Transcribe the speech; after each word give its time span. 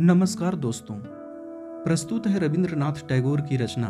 नमस्कार 0.00 0.54
दोस्तों। 0.54 0.94
प्रस्तुत 1.84 2.26
है 2.26 2.38
रविंद्रनाथ 2.38 2.92
टैगोर 3.08 3.40
की 3.40 3.56
रचना, 3.56 3.86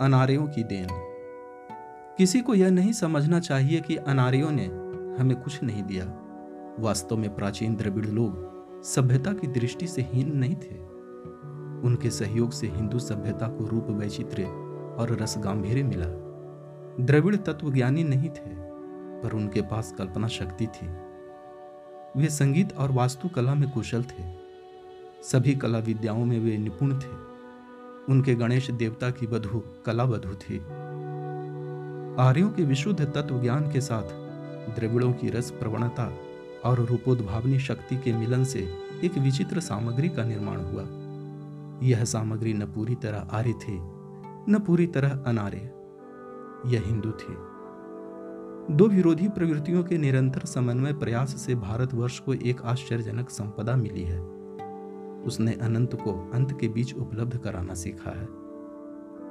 अनार्यों 0.00 0.46
की 0.46 0.64
देन। 0.64 0.88
किसी 2.18 2.40
को 2.40 2.54
यह 2.54 2.70
नहीं 2.70 2.92
समझना 2.92 3.40
चाहिए 3.40 3.80
कि 3.80 3.96
अनार्यों 3.96 4.50
ने 4.50 4.64
हमें 5.20 5.42
कुछ 5.42 5.62
नहीं 5.62 5.82
दिया। 5.82 6.04
वास्तव 6.78 7.16
में 7.16 7.34
प्राचीन 7.34 7.74
द्रविड़ 7.74 8.06
लोग 8.06 8.82
सभ्यता 8.82 9.32
की 9.32 9.46
दृष्टि 9.46 9.86
से 9.86 10.02
हीन 10.02 10.36
नहीं 10.36 10.54
थे। 10.54 10.78
उनके 11.86 12.10
सहयोग 12.10 12.52
से 12.52 12.66
हिंदू 12.66 12.98
सभ्यता 12.98 13.48
को 13.48 13.64
रूप 13.64 13.86
वैचित्र्य 13.90 14.44
और 14.98 15.18
रस 15.22 15.34
गांधीर्य 15.38 15.82
मिला। 15.82 16.06
द्रविड़ 17.04 17.36
तत्वज्ञानी 17.36 18.04
नहीं 18.04 18.28
थे, 18.28 18.54
पर 19.20 19.32
उनके 19.32 19.62
पास 19.62 19.94
कल्पना 19.98 20.28
शक्ति 20.28 20.66
थी। 20.66 20.86
वे 22.16 22.28
संगीत 22.30 22.76
और 22.76 22.92
वास्तुकला 22.92 23.54
में 23.54 23.70
कुशल 23.70 24.02
थे। 24.02 24.43
सभी 25.32 25.54
कला 25.54 25.78
विद्याओं 25.78 26.24
में 26.24 26.40
वे 26.40 26.58
निपुण 26.58 26.98
थे। 26.98 27.24
उनके 28.08 28.34
गणेश 28.34 28.70
देवता 28.70 29.10
की 29.10 29.26
वधु 29.26 29.62
कला 29.86 30.04
वधु 30.04 30.34
थी। 30.34 30.58
आर्यों 32.22 32.50
के 32.50 32.62
विशुद्ध 32.62 33.04
तत्व 33.04 33.42
ज्ञान 33.42 33.72
के 33.72 33.80
साथ 33.80 34.02
द्रविड़ों 34.74 35.12
की 35.12 35.30
रस 35.30 35.50
प्रवणता 35.50 36.16
और 36.64 36.80
रूपोद्भावनी 36.80 37.58
शक्ति 37.58 37.96
के 37.96 38.12
मिलन 38.12 38.44
से 38.44 38.74
एक 39.04 39.18
विचित्र 39.18 39.60
सामग्री 39.60 40.08
का 40.08 40.24
निर्माण 40.24 40.56
हुआ। 40.56 40.84
यह 41.88 42.04
सामग्री 42.04 42.52
न 42.52 42.66
पूरी 42.66 42.94
तरह 42.94 43.18
आर्य 43.18 43.52
थे, 43.52 43.78
न 44.52 44.62
पूरी 44.66 44.86
तरह 44.86 45.24
अनार्य। 45.26 45.70
यह 46.66 46.82
हिंदू 46.86 47.10
थे। 47.10 47.54
दो 48.74 48.88
विरोधी 48.88 49.28
प्रवृत्तियों 49.28 49.84
के 49.84 49.98
निरंतर 49.98 50.40
समन्वय 50.40 50.92
प्रयास 50.92 51.28
से 51.28 51.54
भारतवर्ष 51.54 52.18
को 52.18 52.34
एक 52.34 52.62
आश्चर्यजनक 52.62 53.30
संपदा 53.30 53.76
मिली 53.76 54.02
है। 54.02 54.33
उसने 55.26 55.52
अनंत 55.52 55.94
को 55.94 56.30
अंत 56.34 56.60
के 56.60 56.68
बीच 56.68 56.94
उपलब्ध 56.94 57.38
कराना 57.38 57.74
सीखा 57.74 58.10
है। 58.10 58.26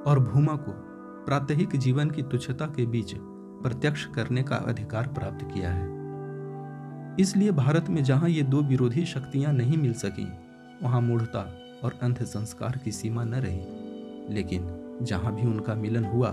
और 0.06 0.30
भूमा 0.32 0.56
को 0.56 0.72
प्रात्यहिक 1.26 1.76
जीवन 1.76 2.10
की 2.10 2.22
तुच्छता 2.22 2.66
के 2.66 2.86
बीच 2.86 3.14
प्रत्यक्ष 3.62 4.06
करने 4.06 4.42
का 4.42 4.56
अधिकार 4.56 5.06
प्राप्त 5.06 5.44
किया 5.54 5.70
है। 5.70 5.94
इसलिए 7.20 7.50
भारत 7.50 7.86
में 7.88 8.04
जहाँ 8.04 8.28
ये 8.28 8.42
दो 8.42 8.62
विरोधी 8.62 9.04
शक्तियाँ 9.04 9.52
नहीं 9.52 9.78
मिल 9.78 9.92
सकी, 9.92 10.28
वहाँ 10.82 11.00
मूढ़ता 11.00 11.58
और 11.84 11.98
अंध 12.02 12.24
संस्कार 12.24 12.80
की 12.84 12.92
सीमा 12.92 13.24
न 13.24 13.34
रही। 13.34 13.66
लेकिन 14.34 14.80
जहाँ 15.02 15.34
भी 15.34 15.42
उनका 15.42 15.74
मिलन 15.74 16.04
हुआ, 16.04 16.30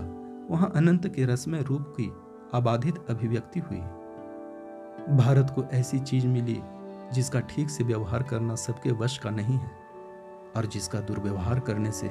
वहाँ 0.50 0.72
अनंत 0.76 1.08
के 1.08 1.24
रसमय 1.24 1.62
रूप 1.62 1.82
की 1.88 2.12
अबाधित 2.54 2.94
अभिव्यक्ति 3.10 3.60
हुई। 3.60 3.78
भारत 5.16 5.52
को 5.54 5.64
ऐसी 5.64 5.98
चीज़ 5.98 6.26
मिली 6.26 6.60
जिसका 7.12 7.40
ठीक 7.40 7.70
से 7.70 7.84
व्यवहार 7.84 8.22
करना 8.22 8.54
सबके 8.54 8.92
वश 8.92 9.18
का 9.18 9.30
नहीं 9.30 9.56
है, 9.56 9.70
और 10.56 10.66
जिसका 10.66 11.00
दुर्व्यवहार 11.00 11.60
करने 11.60 11.92
से 11.92 12.10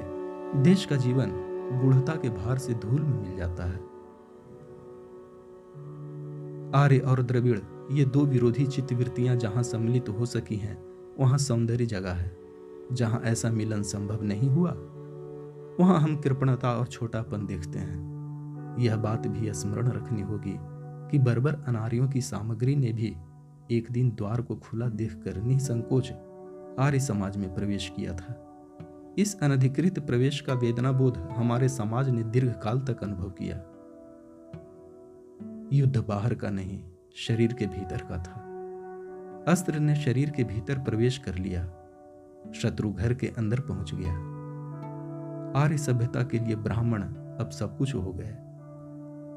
देश 0.62 0.86
का 0.86 0.96
जीवन 0.96 1.32
गूढ़ता 1.84 2.14
के 2.16 2.30
भार 2.30 2.58
से 2.58 2.74
धूल 2.74 3.02
में 3.02 3.22
मिल 3.22 3.38
जाता 3.38 3.64
है। 3.64 3.80
आर्य 6.76 6.98
और 7.00 7.22
द्रविड़, 7.24 7.60
ये 7.92 8.06
दो 8.06 8.26
विरोधी 8.26 8.66
चित्तवृत्तियाँ 8.68 9.36
जहाँ 9.36 9.64
सम्मिलित 9.64 10.10
हो 10.10 10.26
सकी 10.26 10.56
हैं, 10.56 10.78
वहाँ 11.20 11.38
सौंदर्य 11.38 11.86
जगह 11.86 12.14
है। 12.14 12.38
जहाँ 12.94 13.22
ऐसा 13.22 13.50
मिलन 13.50 13.82
संभव 13.84 14.24
नहीं 14.24 14.50
हुआ, 14.50 14.72
वहाँ 15.80 16.00
हम 16.00 16.16
कृपणता 16.16 16.72
और 16.74 16.88
छोटापन 16.88 17.46
देखते 17.46 17.80
हैं। 17.80 18.78
यह 18.80 18.96
बात 18.96 19.28
भी 19.28 19.54
स्मरण 19.54 19.88
रखनी 19.88 20.22
होगी 20.22 20.56
कि 21.12 21.20
बर्बर 21.20 21.64
अनारियों 21.68 22.08
की 22.10 22.22
सामग्री 22.22 22.76
ने 22.76 22.92
भी 22.94 23.16
एक 23.72 23.92
दिन 23.92 24.10
द्वार 24.10 24.42
को 24.42 24.56
खुला 24.56 24.90
देखकर 24.90 25.42
निसंकोच 25.42 26.12
आर्य 26.80 27.00
समाज 27.00 27.38
में 27.38 27.56
प्रवेश 27.56 27.92
किया 27.96 28.14
था। 28.14 28.48
इस 29.18 29.40
अनधिकृत 29.42 30.00
प्रवेश 30.00 30.42
का 30.42 30.54
वेदना 30.54 30.92
बोध 30.92 31.18
हमारे 31.18 31.70
समाज 31.70 32.10
ने 32.10 32.24
दीर्घ 32.24 32.52
काल 32.52 32.80
तक 32.80 33.04
अनुभव 33.04 33.30
किया। 33.30 33.58
युद्ध 35.74 35.98
बाहर 35.98 36.34
का 36.34 36.50
नहीं, 36.50 36.84
शरीर 37.16 37.54
के 37.54 37.66
भीतर 37.66 37.98
का 37.98 38.18
था। 38.18 38.48
अस्त्र 39.52 39.80
ने 39.80 39.96
शरीर 39.96 40.30
के 40.30 40.44
भीतर 40.44 40.80
प्रवेश 40.80 41.18
कर 41.18 41.36
लिया। 41.36 41.64
शत्रु 42.56 42.94
घर 42.94 43.14
के 43.14 43.28
अंदर 43.28 43.60
पहुँच 43.60 43.92
गया। 43.96 44.14
आर्य 45.62 45.78
सभ्यता 45.78 46.24
के 46.24 46.40
लिए 46.40 46.56
ब्राह्मण 46.56 47.04
अब 47.40 47.50
सब 47.50 47.78
कुछ 47.78 47.96
हो 47.96 48.14
गए। 48.14 48.38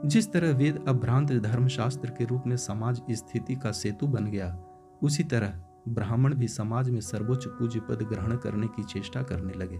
जिस 0.04 0.32
तरह 0.32 0.54
वेद 0.54 0.84
अभ्रांत 0.88 1.32
धर्मशास्त्र 1.32 2.10
के 2.10 2.24
रूप 2.24 2.42
में 2.46 2.56
समाज 2.56 3.02
स्थिति 3.10 3.56
का 3.56 3.72
सेतु 3.72 4.06
बन 4.06 4.24
गया, 4.24 4.64
उसी 5.02 5.24
तरह 5.24 5.64
ब्राह्मण 5.88 6.34
भी 6.34 6.48
समाज 6.48 6.90
में 6.90 7.00
सर्वोच्च 7.00 7.46
पूज्य 7.46 7.80
पद 7.80 8.02
ग्रहण 8.02 8.36
करने 8.36 8.66
की 8.66 8.82
चेष्टा 8.82 9.22
करने 9.22 9.52
लगे। 9.52 9.78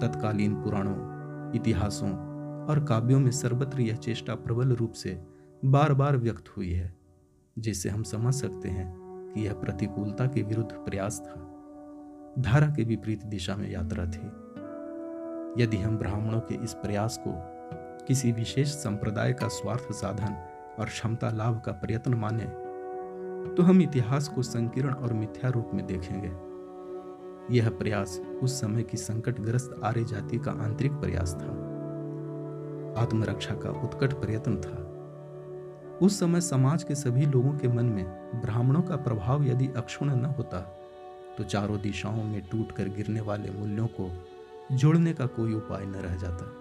तत्कालीन 0.00 0.54
पुराणों, 0.54 1.52
इतिहासों 1.56 2.10
और 2.66 2.84
काव्यों 2.84 3.20
में 3.20 3.30
सर्वत्र 3.30 3.80
यह 3.80 3.96
चेष्टा 3.96 4.34
प्रबल 4.34 4.68
रूप 4.72 4.92
से 4.92 5.24
बार 5.64 5.94
बार 5.94 6.16
व्यक्त 6.16 6.44
हुई 6.56 6.72
है, 6.72 6.96
जिससे 7.58 7.88
हम 7.88 8.02
समझ 8.02 8.34
सकते 8.34 8.68
हैं 8.68 8.94
कि 9.34 9.46
यह 9.46 9.52
प्रतिकूलता 9.52 10.26
के 10.26 10.42
विरुद्ध 10.42 10.72
प्रयास 10.72 11.20
था। 11.20 11.42
धारा 12.38 12.66
के 12.66 12.84
विपरीत 12.84 13.24
दिशा 13.24 13.56
में 13.56 13.70
यात्रा 13.70 14.06
थी। 14.06 14.26
यदि 15.62 15.76
हम 15.76 15.96
ब्राह्मणों 15.96 16.40
के 16.40 16.64
इस 16.64 16.74
प्रयास 16.74 17.20
को 17.26 17.55
किसी 18.08 18.30
विशेष 18.32 18.68
संप्रदाय 18.68 19.32
का 19.32 19.48
स्वार्थ 19.48 19.92
साधन 19.92 20.34
और 20.78 20.86
क्षमता 20.86 21.30
लाभ 21.30 21.60
का 21.60 21.72
प्रयत्न 21.72 22.14
माने 22.14 22.44
तो 23.54 23.62
हम 23.62 23.80
इतिहास 23.82 24.28
को 24.28 24.42
संकीर्ण 24.42 24.90
और 24.90 25.12
मिथ्या 25.12 25.50
रूप 25.50 25.70
में 25.74 25.86
देखेंगे। 25.86 26.28
यह 27.56 27.68
प्रयास 27.70 28.18
उस 28.42 28.60
समय 28.60 28.82
की 28.82 28.96
संकटग्रस्त 28.96 29.80
आर्य 29.84 30.04
जाति 30.04 30.38
का 30.38 30.50
आंतरिक 30.64 30.92
प्रयास 30.92 31.34
था। 31.34 31.48
आत्मरक्षा 33.02 33.54
का 33.54 33.70
उत्कट 33.84 34.12
प्रयत्न 34.12 34.56
था। 34.56 34.82
उस 36.06 36.18
समय 36.20 36.40
समाज 36.40 36.82
के 36.82 36.94
सभी 36.94 37.26
लोगों 37.26 37.52
के 37.52 37.68
मन 37.68 37.86
में 37.86 38.04
ब्राह्मणों 38.40 38.82
का 38.82 38.96
प्रभाव 38.96 39.44
यदि 39.44 39.68
अक्षुण 39.76 40.14
न 40.16 40.24
होता 40.24 40.60
तो 41.38 41.44
चारों 41.44 41.80
दिशाओं 41.80 42.22
में 42.24 42.40
टूट 42.42 42.72
कर 42.72 42.88
गिरने 42.88 43.20
वाले 43.20 43.50
मूल्यों 43.50 43.86
को 44.00 44.10
जोड़ने 44.72 45.12
का 45.12 45.26
कोई 45.26 45.54
उपाय 45.54 45.84
न 45.86 45.94
रह 45.94 46.16
जाता। 46.16 46.52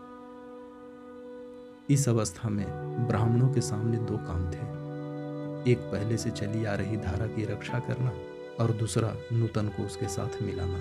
इस 1.90 2.10
अवस्था 2.10 2.50
में 2.50 2.66
ब्राह्मणों 3.08 3.50
के 3.50 3.62
सामने 3.62 3.98
दो 3.98 4.18
काम 4.18 4.46
थे। 4.46 5.72
एक 5.72 5.78
पहले 5.78 6.18
से 6.18 6.30
चली 6.30 6.66
आ 6.66 6.74
रही 6.74 6.98
धारा 6.98 7.28
की 7.28 7.46
रक्षा 7.46 7.80
करना 7.80 8.12
और 8.64 8.72
दूसरा 8.72 9.14
नूतन 9.34 9.68
को 9.68 9.84
उसके 9.84 10.08
साथ 10.08 10.42
मिलाना। 10.42 10.78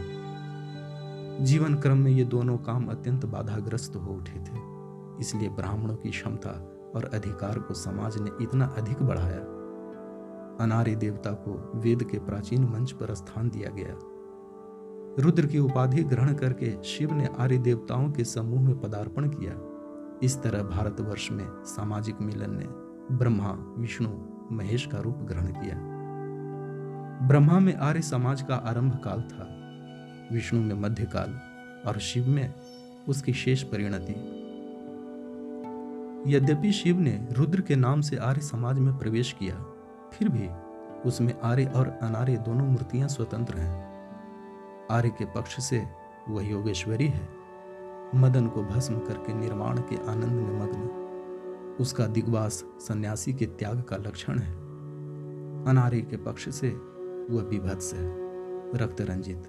जीवन 1.44 1.74
क्रम 1.74 1.96
में 1.96 2.10
ये 2.10 2.24
दोनों 2.24 2.56
काम 2.56 2.86
अत्यंत 2.86 3.26
बाधाग्रस्त 3.26 3.96
हो 3.96 4.14
उठे 4.14 4.38
थे। 4.38 4.62
इसलिए 5.20 5.48
ब्राह्मणों 5.48 5.96
की 5.96 6.10
क्षमता 6.10 6.50
और 6.96 7.10
अधिकार 7.14 7.58
को 7.58 7.74
समाज 7.74 8.18
ने 8.18 8.30
इतना 8.40 8.66
अधिक 8.66 9.02
बढ़ाया। 9.02 9.40
अनार्य 10.64 10.94
देवता 10.94 11.30
को 11.30 11.72
वेद 11.74 12.02
के 12.02 12.18
प्राचीन 12.18 12.64
मंच 12.64 12.92
पर 12.92 13.14
स्थान 13.14 13.50
दिया 13.50 13.70
गया। 13.70 13.98
रुद्र 15.22 15.46
की 15.46 15.58
उपाधि 15.58 16.02
ग्रहण 16.04 16.34
करके 16.34 16.82
शिव 16.82 17.12
ने 17.12 17.28
आर्य 17.38 17.58
देवताओं 17.58 18.10
के 18.10 18.24
समूह 18.24 18.60
में 18.60 18.80
पदार्पण 18.80 19.28
किया। 19.28 19.73
इस 20.22 20.42
तरह 20.42 20.62
भारतवर्ष 20.62 21.30
में 21.30 21.46
सामाजिक 21.64 22.20
मिलन 22.20 22.54
ने 22.54 22.66
ब्रह्मा, 23.16 23.50
विष्णु, 23.78 24.08
महेश 24.52 24.86
का 24.86 24.98
रूप 24.98 25.16
ग्रहण 25.16 25.46
किया। 25.46 25.76
ब्रह्मा 27.28 27.58
में 27.58 27.74
आर्य 27.76 28.02
समाज 28.02 28.42
का 28.42 28.54
आरंभ 28.54 29.00
काल 29.04 29.22
था। 29.22 29.48
विष्णु 30.32 30.62
में 30.62 30.74
मध्यकाल 30.74 31.40
और 31.86 31.98
शिव 31.98 32.28
में 32.28 32.54
उसकी 33.08 33.32
शेष 33.32 33.62
परिणति। 33.62 34.14
यद्यपि 36.34 36.72
शिव 36.72 37.00
ने 37.00 37.28
रुद्र 37.32 37.60
के 37.60 37.76
नाम 37.76 38.00
से 38.00 38.16
आर्य 38.16 38.40
समाज 38.40 38.78
में 38.78 38.98
प्रवेश 38.98 39.32
किया, 39.32 39.54
फिर 40.12 40.28
भी 40.28 40.48
उसमें 41.08 41.40
आर्य 41.40 41.66
और 41.66 41.98
अनार्य 42.02 42.36
दोनों 42.36 42.66
मूर्तियाँ 42.66 43.08
स्वतंत्र 43.08 43.58
हैं। 43.58 43.94
आर्य 44.90 45.08
के 45.08 45.24
पक्ष 45.24 45.60
से 45.60 45.84
वह 46.28 46.48
योगेश्वरी 46.48 47.08
है। 47.08 47.33
मदन 48.14 48.46
को 48.46 48.62
भस्म 48.62 48.98
करके 48.98 49.34
निर्माण 49.34 49.78
के 49.78 49.96
आनंद 49.96 50.32
में 50.32 50.60
मग्न। 50.60 50.90
उसका 51.80 52.06
दिग्वास 52.06 52.64
सन्यासी 52.78 53.32
के 53.32 53.46
त्याग 53.46 53.82
का 53.82 53.96
लक्षण 53.96 54.38
है। 54.38 54.54
अनारी 55.64 56.02
के 56.02 56.16
पक्ष 56.16 56.48
से 56.48 56.68
वह 57.30 57.42
विभत्स 57.42 57.94
है। 57.94 58.24
रक्त 58.74 59.00
रंजित, 59.00 59.42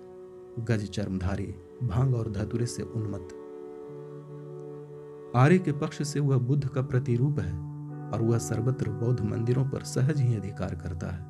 गज 0.59 0.89
चर्मधारी, 0.89 1.55
भाँग 1.83 2.15
और 2.15 2.31
धतुरे 2.31 2.65
से 2.65 2.83
उन्मत्त। 2.83 3.41
आर्य 5.35 5.57
के 5.57 5.71
पक्ष 5.71 6.03
से 6.03 6.19
वह 6.19 6.37
बुद्ध 6.37 6.67
का 6.67 6.81
प्रतिरूप 6.81 7.39
है 7.39 7.53
और 8.11 8.21
वह 8.21 8.37
सर्वत्र 8.37 8.89
बौद्ध 8.89 9.21
मंदिरों 9.21 9.65
पर 9.65 9.83
सहज 9.83 10.21
ही 10.21 10.35
अधिकार 10.35 10.75
करता 10.75 11.07
है। 11.07 11.25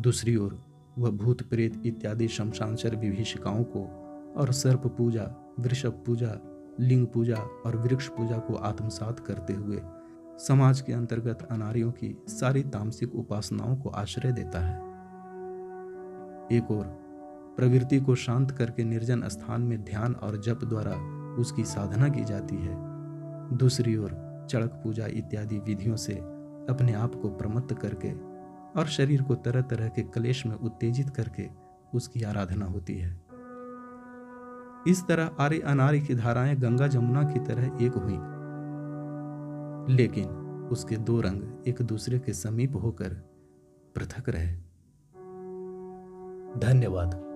दूसरी 0.00 0.36
ओर, 0.36 0.64
वह 0.98 1.10
भूत 1.10 1.42
प्रेत 1.42 1.82
इत्यादि 1.86 2.28
शमशांचर 2.28 2.96
विभीषिकाओं 2.96 3.64
को 3.64 4.04
और 4.36 4.52
सर्प 4.52 4.86
पूजा, 4.86 5.54
वृषभ 5.60 6.02
पूजा, 6.06 6.38
लिंग 6.80 7.06
पूजा 7.06 7.36
और 7.36 7.76
वृक्ष 7.76 8.08
पूजा 8.08 8.38
को 8.38 8.54
आत्मसात 8.54 9.20
करते 9.20 9.52
हुए 9.52 9.80
समाज 10.38 10.80
के 10.80 10.92
अंतर्गत 10.92 11.48
अनारियों 11.50 11.92
की 11.92 12.16
सारी 12.28 12.62
तामसिक 12.62 13.14
उपासनाओं 13.14 13.76
को 13.76 13.88
आश्रय 13.88 14.32
देता 14.32 14.60
है। 14.60 14.76
एक 16.52 16.70
और 16.70 16.84
प्रवृत्ति 17.56 18.00
को 18.00 18.14
शांत 18.14 18.50
करके 18.50 18.84
निर्जन 18.84 19.28
स्थान 19.28 19.62
में 19.62 19.84
ध्यान 19.84 20.14
और 20.14 20.40
जप 20.40 20.60
द्वारा 20.64 20.92
उसकी 21.34 21.64
साधना 21.64 22.08
की 22.08 22.24
जाती 22.24 22.56
है। 22.56 22.76
दूसरी 23.56 23.96
ओर 23.96 24.10
चड़क 24.50 24.80
पूजा 24.84 25.06
इत्यादि 25.06 25.58
विधियों 25.58 25.96
से 25.96 26.14
अपने 26.68 26.92
आप 26.92 27.14
को 27.14 27.28
प्रमत्त 27.28 27.74
करके 27.74 28.12
और 28.80 28.86
शरीर 28.86 29.22
को 29.22 29.34
तरह 29.34 29.62
तरह 29.62 29.88
के 29.88 30.02
क्लेश 30.02 30.46
में 30.46 30.56
उत्तेजित 30.56 31.10
करके 31.10 31.48
उसकी 31.94 32.22
आराधना 32.22 32.66
होती 32.66 32.94
है। 32.94 33.27
इस 34.86 35.06
तरह 35.08 35.30
आर्य 35.40 35.58
अनारे 35.58 36.00
की 36.00 36.14
धाराएँ 36.14 36.56
गंगा 36.56 36.86
जमुना 36.86 37.22
की 37.22 37.40
तरह 37.40 37.84
एक 37.84 37.92
हुई। 37.92 38.38
लेकिन 39.96 40.28
उसके 40.72 40.96
दो 40.96 41.20
रंग 41.20 41.68
एक 41.68 41.82
दूसरे 41.82 42.18
के 42.18 42.32
समीप 42.32 42.76
होकर 42.76 43.08
पृथक 43.94 44.28
रहे। 44.28 44.52
धन्यवाद। 46.60 47.27